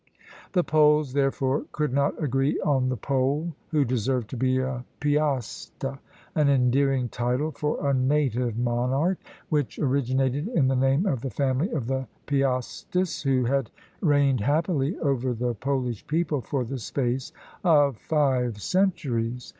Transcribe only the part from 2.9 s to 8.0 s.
Pole who deserved to be a Piaste; an endearing title for a